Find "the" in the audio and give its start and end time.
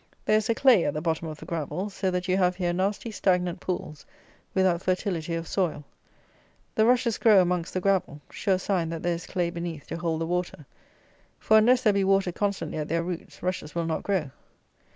0.95-0.99, 1.37-1.45, 6.73-6.87, 7.75-7.81, 10.21-10.25